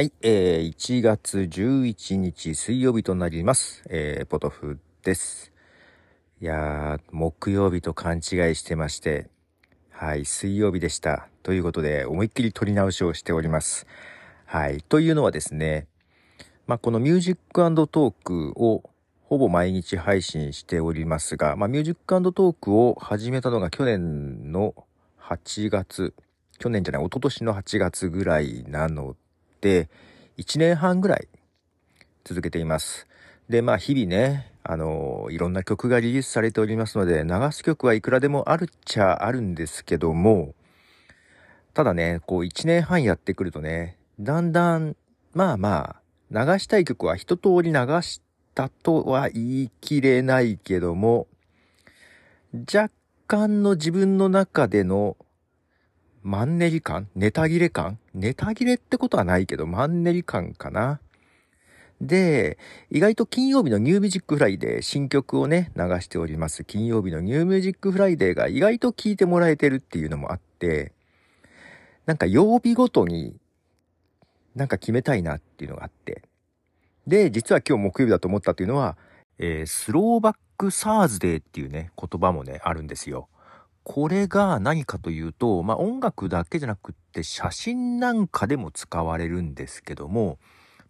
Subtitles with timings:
[0.00, 3.82] はい、えー、1月11日水曜日となります。
[3.90, 5.52] えー、ポトフです。
[6.40, 8.22] いやー、木曜日と勘違い
[8.54, 9.28] してまして、
[9.90, 11.28] はい、水曜日でした。
[11.42, 13.86] ということで、思いっきり撮り直しをしております。
[14.46, 15.86] はい、というのはですね、
[16.66, 18.82] まあ、このミュージックトークを
[19.24, 24.74] ほぼ毎日配信しておりますが、まあ、ミュージックトークを始めたのが去年の
[25.20, 26.14] 8月、
[26.58, 29.29] 去年じゃない、一昨年の8月ぐらいなので、
[29.60, 31.28] 1年半ぐらい
[32.24, 33.06] 続けています。
[33.48, 40.54] で、まあ日々ね、あの、いろんな曲がリリースされておりますので、流す曲はいくらでもあるっちゃあるんですけども、
[41.74, 44.96] ただね、こう1年半やってくるとね、だんだん、
[45.32, 48.22] まあまあ、流したい曲は一通り流し
[48.54, 51.26] たとは言い切れないけども、
[52.52, 52.90] 若
[53.26, 55.16] 干の自分の中での
[56.22, 57.08] マンネリ感？
[57.14, 57.98] ネタ切れ感？
[58.14, 61.00] ネタ切れってことはないけど、マンネリ感かな。
[62.00, 62.58] で、
[62.90, 66.64] 意外と金曜日の New Music Friday 新曲をね、流しております。
[66.64, 70.92] 金曜日の New Music Friday が意外と聴いてもらえてるっていうのもあって、
[72.06, 73.36] なんか曜日ごとに
[74.54, 76.22] なんか決めたいなっていうのがあって。
[77.06, 78.96] で、実は今日木曜日だと思ったっていうのは、
[79.38, 83.28] えースローバックサーズデーっていうね、言葉もね、あるんですよ。
[83.82, 90.38] これが何かというと、まあ、音楽だけじゃなくって写真なんかでも使われるんですけども、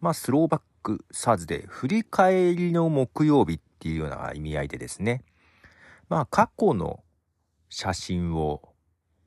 [0.00, 5.22] まあ、スローバックサーズで振り返りの木曜日っていうような意味合いでですね、
[6.08, 7.00] まあ、過去の
[7.68, 8.62] 写真を、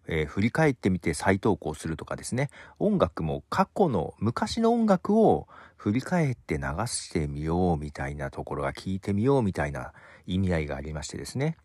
[0.08, 9.94] えー振り返ってみて再投稿するとかですね、音楽も過去の昔の音楽を振り返って流してみようみたいなところが聞いてみようみたいな
[10.25, 11.55] 意味合いがありましてですね、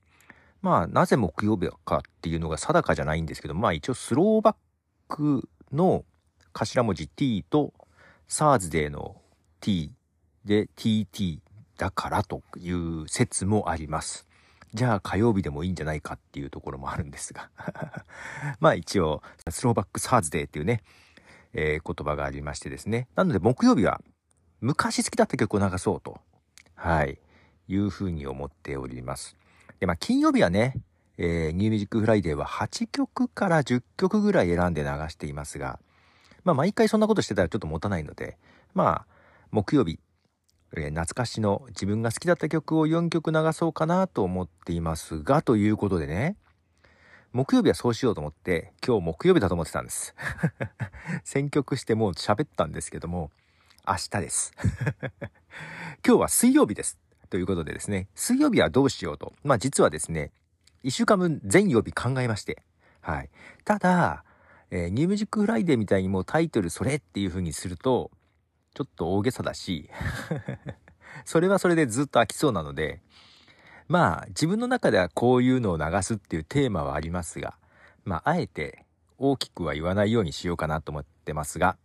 [0.60, 4.56] まあ、なぜ木曜日かっていうのが定かじゃないんですけど、まあ一応スローバッ
[5.08, 6.04] クの
[6.52, 7.72] 頭文字 t と
[8.28, 9.16] SARS デーの
[9.60, 9.92] t
[10.44, 11.40] で tt
[11.76, 14.26] だからという説もあります。
[14.74, 17.50] じゃあ火曜日でもいいんじゃないかっていうところもあるんですが。
[18.60, 20.82] まあ一応、Throwback Thursday っていうね、
[21.54, 23.08] えー言葉がありましてですね。
[23.14, 24.00] なので木曜日は
[24.60, 26.20] 昔好きだった曲を流そうと、
[26.74, 27.18] はい、
[27.68, 29.36] いうふうに思っております。
[29.80, 30.74] で、まあ、金曜日はね、
[31.16, 35.78] えー New Music Friday は8曲から10曲ぐらい選んで流していますが、
[36.44, 38.38] まあ、毎回そんなことしてたらちょっと持たないので、
[38.74, 39.06] まあ、
[39.50, 39.98] 木曜日、
[40.76, 46.36] えー懐かしの自分が好きだった曲を4曲流そうかなと思っていますが、ということでね、
[47.32, 50.14] 木曜日はそうしようと思って、今日木曜日だと思ってたんです。
[51.24, 53.30] 選曲してもう喋ったんですけども、
[53.86, 54.52] 明日です。
[56.06, 56.98] 今日は水曜日です。
[57.28, 59.32] ということでですね、水曜日はどうしようと。
[59.44, 60.32] まあ実はですね、
[60.82, 62.62] 一週間分全曜日考えまして。
[63.00, 63.30] はい。
[63.64, 64.24] ただ、
[64.70, 68.10] えー New Music Friday みたいにもうタイトルそれっていう風にすると、
[68.74, 69.90] ちょっと大げさだし、
[71.24, 73.00] それはそれでずっと飽きそうなので、
[73.88, 77.56] まあ自分の中ではこういうのを流すっていうテーマはありますが、
[78.04, 78.84] まああえて
[79.18, 81.76] 大きくは言わないようにしようかなと思ってますが、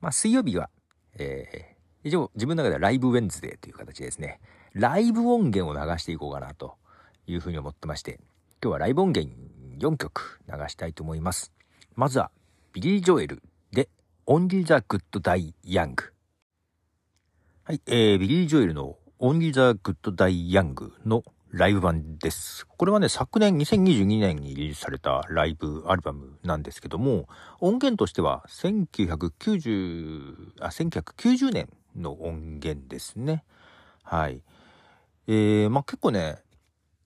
[0.00, 0.70] まあ水曜日は、
[1.18, 4.38] えー以上自分の中ではライブウェンズデーという形ですね、
[4.78, 6.74] ライブ音源を流していこうかなと
[7.26, 8.20] いうふうに思ってまして、
[8.62, 9.34] 今日はライブ音源
[9.78, 11.50] 4曲流したいと思います。
[11.94, 12.30] まずは、
[12.74, 13.42] ビリー・ジョエル
[13.72, 13.88] で
[14.26, 15.94] Only the Good Die Young。
[17.64, 22.66] はい、えー、ビリー・ジョエルの Only the Good Die Young のライブ版です。
[22.66, 33.42] これはね、昨年2022年にリリースされたライブアルバムなんですけども、音源としては1990、あ、1990年の音源ですね。
[34.02, 34.42] はい。
[35.28, 36.38] えー、まあ、結構ね、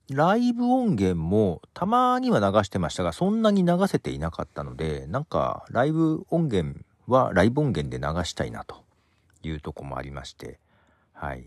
[0.09, 8.83] ライブ音源もたまには流してましたが、そんなに流せていなかったので、なんかライブ音源はライブ音源で流したいなと
[9.41, 10.59] いうとこもありまして、
[11.13, 11.45] はい。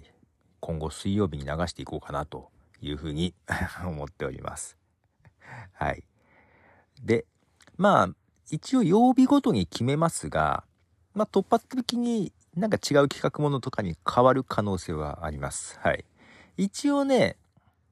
[0.61, 2.49] 今後水曜日に流していこうかなと
[2.81, 3.35] いうふうに
[3.85, 4.79] 思っております。
[5.75, 6.03] はい。
[7.03, 7.27] で、
[7.77, 8.09] まあ、
[8.51, 10.65] 一応曜日ごとに決めますが、
[11.13, 15.79] まあ突発的になんか違う企画ものとかに変わる可能性はあります。
[15.81, 16.05] はい。
[16.57, 17.37] 一応ね、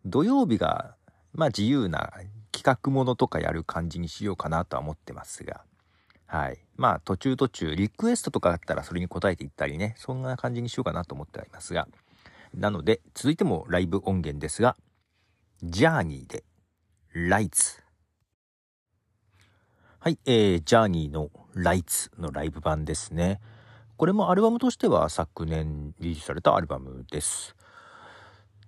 [0.05, 0.95] 土曜日が、
[1.33, 2.13] まあ自由な
[2.53, 5.63] 企画ものとかやる感じにしようかなとは思ってますが、
[6.27, 6.59] はい。
[6.77, 11.89] まあ途中途中リクエストとかあったらそれに答えていったりね、そんな感じにしようかなと思ってありますが、
[12.55, 14.77] なので続いてもライブ音源ですが、
[15.63, 16.45] ジャーニーで、
[17.13, 17.83] ライツ。
[20.01, 23.41] はい、えー、ジャーニーのライツのライブ版ですね。
[23.97, 27.55] これもアルバムとしては昨年リリースされたアルバムです。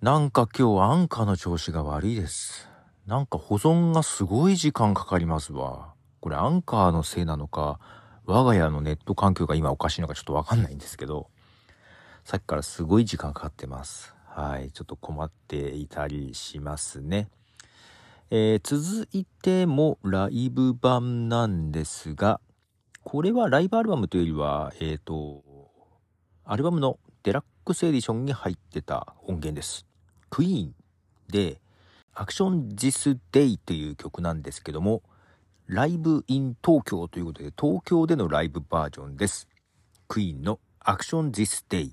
[0.04, 2.68] なんか今日アンカーの調子が悪いです。
[3.06, 5.94] なんか保存がすごい時間かかりますわ。
[6.20, 7.80] これアンカーのせいなのか、
[8.26, 11.30] 我が家のネット環境が今おかしいのかちょっとわかんないんですけど、
[12.22, 14.14] さっきからすごい時間かかってます。
[14.26, 14.70] はい。
[14.72, 17.30] ちょっと困っていたりしますね。
[18.30, 22.42] えー、続いてもライブ版なんですが、
[23.04, 25.42] これはライブアルバムというよりは、えっ、ー、と、
[26.44, 29.86] アルバムのデラックスエディションに入ってた音源です。
[30.34, 30.74] クイーン
[31.28, 31.60] で、
[32.12, 35.00] アクション This Day という曲なんですけども、
[35.68, 39.46] ライブイン東京ということで、東京でのライブバージョンです。
[40.08, 41.92] クイーンのアクション This Day。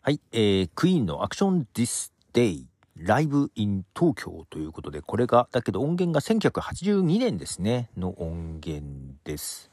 [0.00, 2.64] はい、えー、クイーンのアクション This Day
[2.96, 8.86] ライブイン東京ということで、これが、だけど音源が1982年ですね、の音源
[9.24, 9.70] です。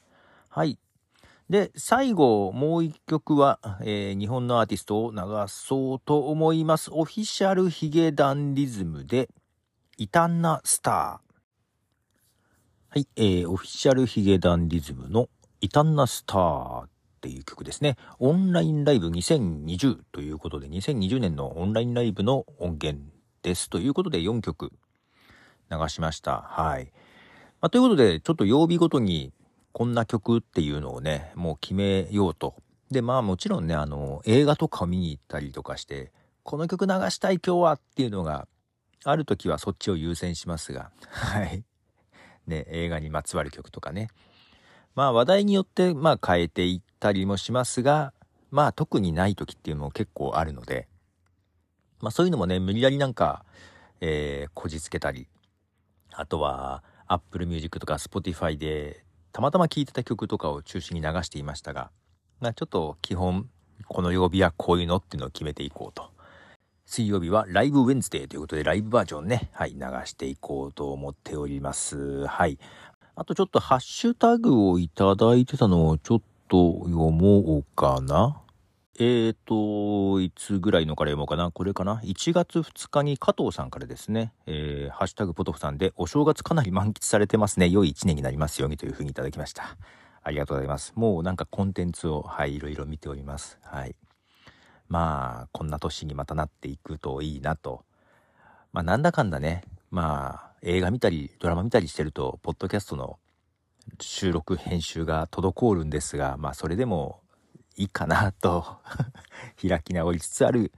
[0.49, 0.77] はい。
[1.49, 5.17] で、最後、もう一曲は、えー、日本のアーティストを流
[5.47, 6.91] そうと思います。
[6.93, 9.29] オフィシャルヒゲダンリズムで、
[9.97, 10.93] 異端なスター。
[10.93, 11.21] は
[12.95, 15.27] い、えー、オフィシャルヒゲダンリズムの
[15.61, 16.89] 異端なスターっ
[17.21, 17.97] ていう曲ですね。
[18.19, 22.99] オンラインライブ2020ということで、2020年のオンラインライブの音源
[23.41, 23.71] です。
[23.71, 24.71] ということで4曲
[25.71, 26.41] 流しました。
[26.41, 26.91] はい。
[27.59, 29.33] まあ、ということで、ちょっと曜日ごとに
[29.71, 32.55] こんな曲っていうのをね、もう決めようと。
[32.91, 36.11] で、まあもちろんね、あの、映画とかを見に行ったりとかして、
[36.43, 38.47] この曲流したい今日はっていうのが
[39.03, 41.63] ある時はそっちを優先しますが、 はい。
[42.47, 44.09] ね、映画にまつわる曲とかね。
[44.95, 48.13] まあ話題によってまあ変えていったりもしますが、
[48.49, 50.87] まあ特にない時っていうのも結構あるので、
[52.01, 53.45] まあそういうのもね、無理やりなんか、
[54.01, 55.27] えー、こじつけたり、
[56.11, 61.91] あとは Apple Music とか Spotify でたまたま聴いてた曲とかを中心に流していましたが、
[62.39, 63.47] まあちょっと基本、
[63.87, 66.09] この曜日はこういうのっていうのを決めていこうと。
[66.85, 72.25] 水曜日はライブウェンズデーということでライブバージョンね、はい、流していこうと思っております。
[72.25, 72.57] はい。
[73.15, 78.41] あとちょっとハッシュタグをいただいてたのをちょっと読もうかな。
[79.01, 81.51] えーと、いつぐらいのから読もうかな？
[81.51, 87.69] これかな？1月2日に加藤さんからですね、えー、ハッシュタグポトフさんで、お正月かなり満喫されてますね。
[87.69, 89.77] 良い1年になりますようにというふうにいただきました。
[90.21, 90.91] ありがとうございます。
[90.97, 93.57] もうなんかコンテンツを、はい、いろいろ見ております。
[93.63, 93.95] はい。
[94.89, 97.85] まあ、こんな年にまたなっていくといいなと。
[98.73, 103.17] まあ、なんだかんだね、まあ、映画見たり、ドラマ見たりしてると、ポッドキャストの
[104.01, 107.21] 収録、編集が滞るんですが、まあ、それでも
[107.79, 108.65] いいかなと
[109.65, 110.73] 開き直りつつある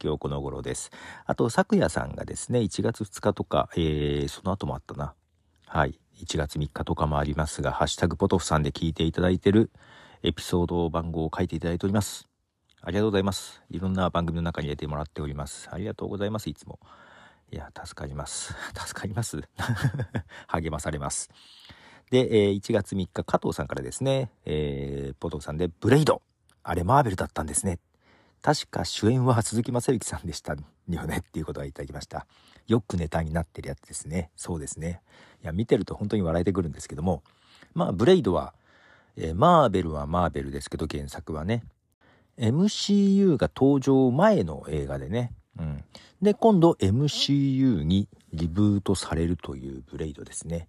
[0.00, 0.92] 今日この頃です。
[1.26, 5.14] あと、昨夜さんがですね、1月2日とか、えー、その後もあったな。
[5.66, 5.98] はい。
[6.22, 9.72] 1月3日とかもありますが、ハッシュタグポトフさんで聞いていただいてる
[10.22, 12.28] エピソード番号を書いていただいております。
[12.82, 13.60] ありがとうございます。
[13.70, 15.68] いろんな番組の中に入れてもらっております。
[15.72, 16.78] ありがとうございます、いつも。
[17.50, 18.54] いや、助かります。
[18.78, 19.42] 助かります
[20.46, 21.30] 励まされます。
[22.10, 26.22] で、えー、1月3日、加藤さんからですね、えー、ポトフさんで、ブレイド。
[26.64, 27.78] あれ、マーベルだったんですね。
[28.42, 30.54] 確か主演は鈴木雅之さんでした
[30.88, 32.26] よねっていうことがいただきました。
[32.66, 34.30] よくネタになってるやつですね。
[34.36, 35.00] そうですね。
[35.42, 37.22] いや、見てると本当に笑えてくるんですけども、
[37.74, 38.54] まあ、ブレイドは、
[39.16, 41.64] えー、マーベルはマーベルですけど、原作はね、
[42.38, 45.84] MCU が登場前の映画でね、うん。
[46.20, 50.68] で、今度 MCU にリブートされるというブレイドですね。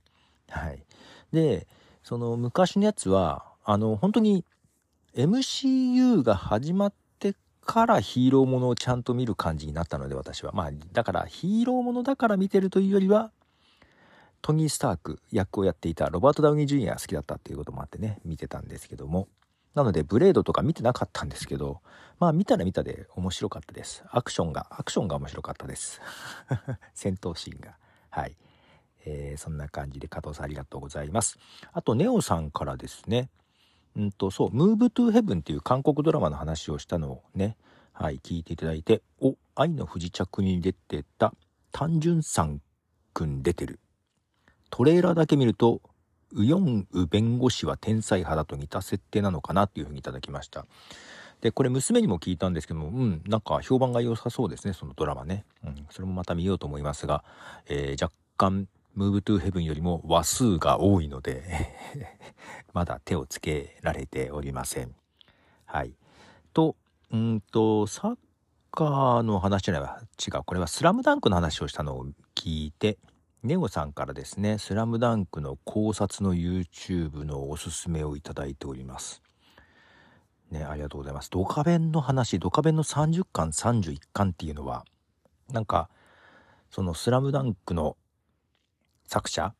[0.49, 0.83] はい。
[1.31, 1.67] で、
[2.03, 4.45] その昔のやつは、あの、本当に
[5.15, 10.51] MCU が始まってからヒーローものをちゃんと見る感じになったので、私は。
[10.51, 13.31] まあ、だからヒーローものだから見てるというよりは、
[14.41, 19.29] トニー・スターク役をやっていたロバート・ダウニー・ジュニア好きだったっていうこともあってね、見てたんですけども、
[19.73, 21.79] なので、ブレードとか見てなかったんですけど、
[22.19, 24.03] まあ見たら見たで面白かったです。
[24.11, 26.01] アクションが、アクションが面白かったです。
[26.93, 27.77] 戦闘シーンが。
[28.09, 28.35] はい。
[29.05, 31.37] えー、そんな感じで加藤さんありがとうございます。
[31.71, 33.29] あと、ネオさんからですね、
[33.95, 37.57] うんと、そう、Move to Heaven っていう韓国ドラマの話をしたのをね、
[37.93, 41.33] はい、聞いていただいて、お、愛の不時着に出てた、
[41.71, 42.61] 単純さん
[43.13, 43.79] くん出てる。
[44.69, 45.81] トレーラーだけ見ると、
[46.33, 50.65] ウヨンウ弁護士は天才派だと似た設定なのかなっていうふうにいただきました。
[51.39, 55.45] で、これ娘にも聞いたんですけども、うん、なんか評判が良さそうですね、そのドラマね。
[55.63, 57.23] うん、それもまた見ようと思いますが、
[57.67, 61.43] えー、若干、ムーブトゥーヘブンよりも話数が多いので
[62.73, 64.95] まだ手をつけられておりません。
[65.65, 65.93] はい。
[66.53, 66.75] と、
[67.11, 68.17] うんと、サッ
[68.71, 70.01] カーの話じゃないわ。
[70.25, 70.43] 違う。
[70.45, 72.97] これはスラムダンクの話をしたのを聞いて、
[73.43, 79.21] ネオさんからですね、スラムダンクの考察の YouTube のおすすめをいただいております。
[80.51, 81.29] ね、ありがとうございます。
[81.29, 84.85] ドカベンの話、ドカベンの30巻、31巻っていうのは、
[85.51, 85.89] なんか、
[86.71, 87.97] そのスラムダンクの
[89.07, 89.53] 作者、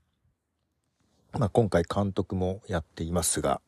[1.33, 3.61] まあ、今回監督もやっていますが、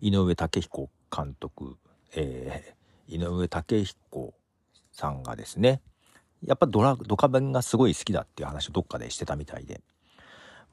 [0.00, 1.76] 井上武彦監督、
[2.14, 4.34] えー、井上武彦
[4.92, 5.80] さんがですね、
[6.44, 9.80] やっぱドラ、ドカベンがすごい好きだっていう話をどっかでしてたみたいで、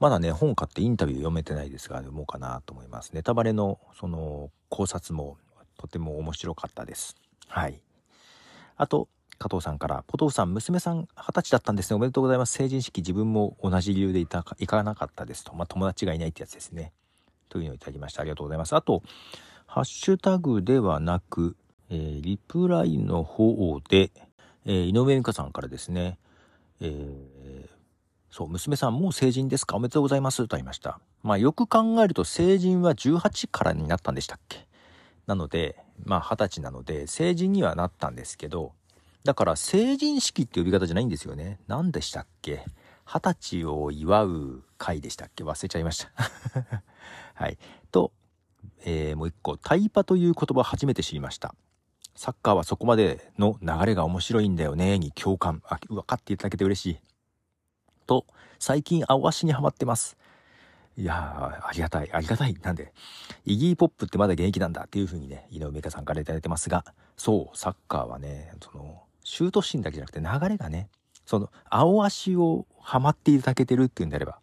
[0.00, 3.12] まだね、本買ってインタビュー読めてないですが、読もうかなと思います。
[3.12, 5.38] ネタバレのその考察も
[5.78, 7.16] とても面白かったです。
[7.48, 7.80] はい。
[8.76, 9.08] あと、
[9.44, 11.96] 加藤さんから、ポトフさん、娘さん二十歳だったんですね。
[11.96, 12.54] おめでとうございます。
[12.54, 15.54] 成人式自分も同じ理由でいた行かなかったですと。
[15.54, 16.94] まあ、友達がいないってやつですね。
[17.50, 18.22] というのをいただきました。
[18.22, 18.74] ありがとうございます。
[18.74, 19.02] あと、
[19.66, 21.56] ハッシュタグではなく、
[21.90, 24.12] えー、リプライの方で、
[24.64, 26.18] えー、井上美香さんからですね、
[26.80, 27.68] えー、
[28.30, 29.76] そう、娘さんもう成人ですか？
[29.76, 31.00] おめでとうございますとありました。
[31.22, 34.66] まあよく考えると成人は18からになったんでしたっけ？
[35.26, 38.72] なので、まあ20歳なので成人にはなったんですけど、
[39.24, 41.58] だから成人式って呼び方じゃないんですよね。
[41.66, 42.64] 何でしたっけ？
[43.06, 45.44] 二十歳を祝う会でしたっけ？
[45.44, 46.10] 忘れちゃいました
[47.34, 47.58] はい。
[47.90, 48.12] と、
[48.84, 51.54] えー、もう一個、タイパという言葉初めて知りました。
[52.14, 55.62] サッカーはそこまでの流れが面白いんだよね、に共感。
[55.66, 56.98] あ、分かっていただけて嬉しい。
[58.06, 58.26] と、
[58.58, 60.18] 最近青足にはまってます。
[60.96, 62.54] いやー、ありがたい、ありがたい。
[62.62, 62.92] なんで、
[63.46, 66.84] イギーポップってまだ現役なんだっていう風にね、井上美香さんから頂いてますが、
[67.16, 70.88] そう、サッカーはね、その、シュートシーンだけじゃなくて流れがね、
[71.26, 74.38] その、青足をはまっていただけてるっていうんであれば、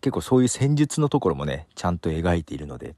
[0.00, 2.96] 結構そういう戦術のところもね、ちゃんと描いているので、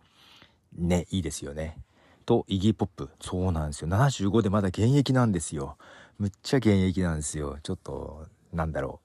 [0.77, 1.79] ね、いいですよね。
[2.25, 3.11] と、イギーポップ。
[3.21, 3.89] そうなんですよ。
[3.89, 5.77] 75でまだ現役なんですよ。
[6.19, 7.59] むっちゃ現役なんですよ。
[7.63, 9.01] ちょっと、なんだろ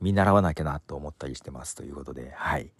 [0.00, 0.04] う。
[0.04, 1.74] 見習わなきゃなと思ったりしてます。
[1.74, 2.70] ということで、はい。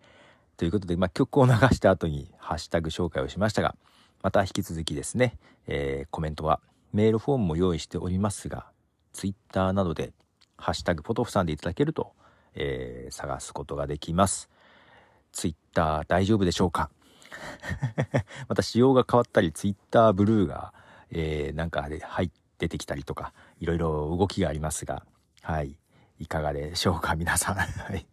[0.57, 3.77] ということで、まあ、曲を流した後にハッシュタグ紹介をしましたが、
[4.23, 6.61] また引き続きですね、えー、コメントは
[6.93, 8.71] メールフォームも用意しておりますが、
[9.13, 10.13] ツイッターなどで、
[10.57, 12.13] ハッシュタグポトフさんでいただけると、
[12.55, 14.49] えー、探すことができます。
[15.33, 16.91] ツイッター大丈夫でしょうか？
[18.49, 20.73] また仕様が変わったり、ツイッターブルーが、
[21.11, 25.05] えー、なんかで入っててきたりとか、いろいろ動きがありますが、
[25.43, 25.77] はい。
[26.19, 27.57] いかがでしょうか、皆さん。
[27.57, 28.07] はい。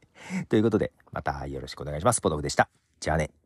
[0.50, 2.22] ということで、またよろしくお願いします。
[2.22, 2.70] ポトフでした。
[3.00, 3.45] じゃあね。